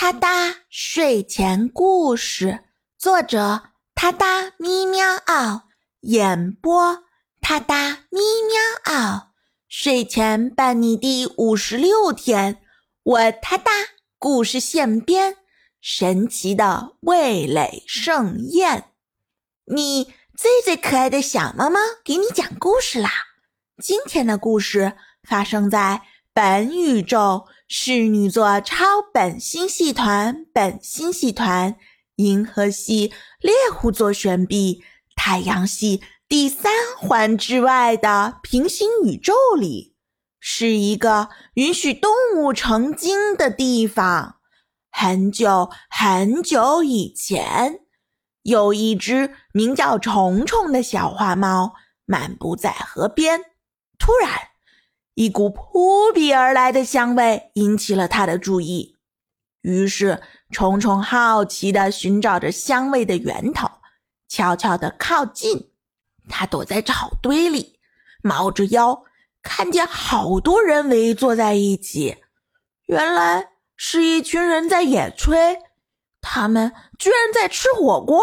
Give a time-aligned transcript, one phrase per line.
[0.00, 2.60] 他哒睡前故事，
[2.96, 3.62] 作者：
[3.96, 5.62] 他哒咪喵嗷，
[6.02, 7.02] 演播：
[7.40, 9.32] 他哒咪喵嗷。
[9.68, 12.62] 睡前伴你第五十六天，
[13.02, 13.72] 我他哒
[14.20, 15.34] 故事现编：
[15.80, 18.92] 神奇的味蕾盛宴。
[19.64, 23.10] 你最最可爱的小猫猫，给你讲故事啦！
[23.82, 24.92] 今天的故事
[25.28, 26.02] 发生在
[26.32, 27.48] 本宇宙。
[27.70, 31.76] 侍女座超本星系团、本星系团、
[32.16, 34.82] 银河系猎户座旋臂、
[35.14, 39.94] 太阳系第三环之外的平行宇宙里，
[40.40, 44.36] 是一个允许动物成精的地方。
[44.90, 47.80] 很久很久以前，
[48.44, 51.74] 有一只名叫虫虫的小花猫
[52.06, 53.42] 漫步在河边，
[53.98, 54.30] 突然。
[55.18, 58.94] 一股扑鼻而来的香味引起了他的注意，
[59.62, 60.22] 于是
[60.52, 63.68] 虫虫好奇地寻找着香味的源头，
[64.28, 65.72] 悄悄地靠近。
[66.28, 67.80] 他躲在草堆里，
[68.22, 69.02] 猫着腰，
[69.42, 72.18] 看见好多人围坐在一起。
[72.86, 75.58] 原来是一群人在野炊，
[76.20, 78.22] 他们居然在吃火锅。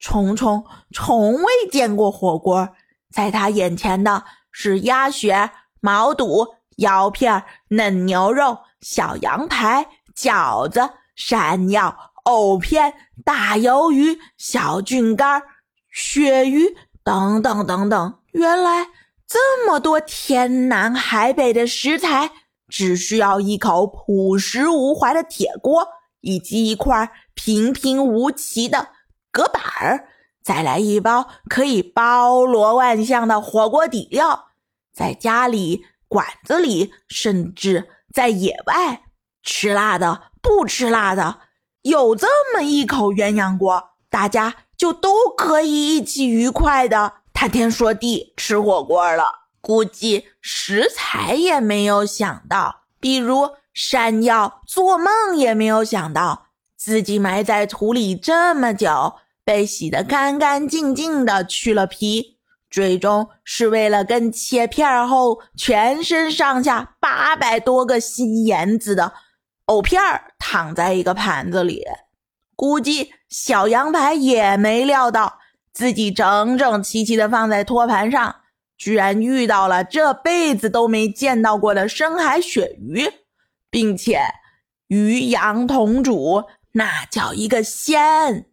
[0.00, 2.70] 虫虫从未见过火锅，
[3.12, 5.50] 在他眼前的是鸭血。
[5.80, 15.42] 毛肚、腰片、嫩牛肉、小羊排、饺子、山药、藕片、大鱿鱼、小郡肝、
[15.90, 18.18] 鳕鱼等等等等。
[18.32, 18.88] 原来
[19.26, 22.30] 这么多天南海北的食材，
[22.68, 25.88] 只需要一口朴实无华的铁锅，
[26.20, 28.88] 以及一块平平无奇的
[29.30, 30.08] 隔板儿，
[30.42, 34.47] 再来一包可以包罗万象的火锅底料。
[34.92, 39.02] 在家里、馆子里，甚至在野外，
[39.42, 41.40] 吃辣的、不吃辣的，
[41.82, 49.24] 有这么一口鸳鸯锅，大家就都可以一起愉快的谈天说地吃火锅了。
[49.60, 62.37] 估计食材也没有想到，比如山药，做梦也没有想到，自己埋在土里这么久，被洗得干干净净的，去了皮。
[62.70, 69.14] 最终是为了跟切片后全身上下八百多个新颜子的
[69.66, 70.00] 藕片
[70.38, 71.84] 躺在一个盘子里，
[72.54, 75.38] 估计小羊排也没料到
[75.72, 78.36] 自己整整齐齐的放在托盘上，
[78.76, 83.10] 居然遇到了这辈子都没见到过的深海鳕鱼，
[83.70, 84.20] 并且
[84.88, 88.46] 鱼羊同煮，那叫一个鲜！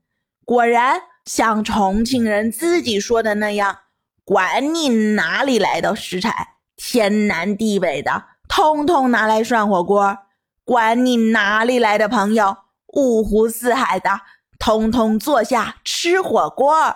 [0.45, 3.79] 果然像重庆人自己说的那样。
[4.25, 10.15] 管你哪里来的食材，天南地北的，通通拿来涮火锅；
[10.63, 14.21] 管你哪里来的朋友，五湖四海的，
[14.57, 16.95] 通通坐下吃火锅。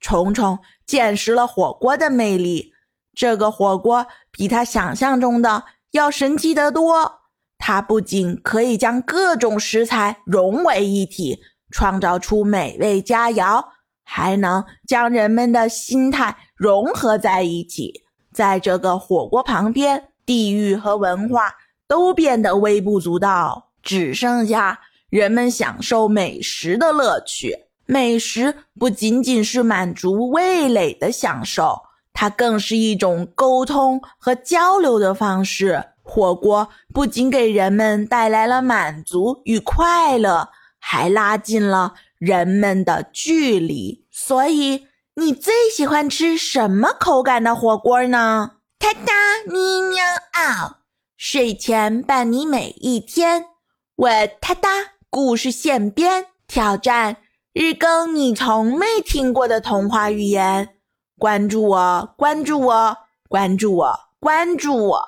[0.00, 2.74] 虫虫见识了火锅的魅力，
[3.14, 7.20] 这个火锅比他想象中的要神奇得多。
[7.56, 13.64] 它不仅可以将各种食材融为一体，创造出美味佳肴。
[14.08, 18.02] 还能将人们的心态融合在一起，
[18.32, 21.54] 在这个火锅旁边，地域和文化
[21.86, 24.80] 都变得微不足道，只剩下
[25.10, 27.66] 人们享受美食的乐趣。
[27.84, 35.84] 美食不仅仅是满足味蕾的享受，它更是一种沟通和交流的方式。
[36.02, 41.94] 火锅不仅给人们带来了满足与快乐，还拉近了。
[42.18, 44.86] 人们的距离，所以
[45.18, 48.56] 你最喜欢吃什么口感的火锅呢？
[48.78, 49.14] 哒哒
[49.46, 50.80] 咪喵嗷，
[51.16, 53.46] 睡前伴你每一天。
[53.96, 54.68] 我哒哒
[55.08, 57.16] 故事现编，挑战
[57.54, 60.76] 日更你从没听过的童话语言。
[61.18, 62.96] 关注我，关注我，
[63.26, 65.02] 关注我，关注我！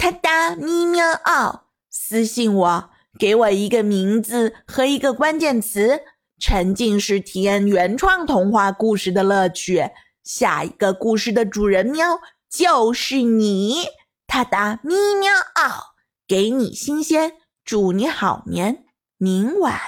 [0.00, 6.00] 哒哒咪喵嗷，私信我，给我一个名字和一个关键词。
[6.38, 9.90] 沉浸式体验原创童话故事的乐趣，
[10.22, 13.86] 下一个故事的主人喵就是你，
[14.26, 15.94] 哒哒咪喵嗷，
[16.28, 17.32] 给你新鲜，
[17.64, 18.84] 祝你好眠，
[19.16, 19.80] 明晚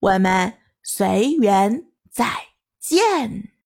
[0.00, 2.26] 我们随缘再
[2.78, 3.53] 见。